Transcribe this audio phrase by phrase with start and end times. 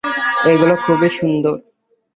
[0.51, 1.55] এগুলো খুবই সুন্দর!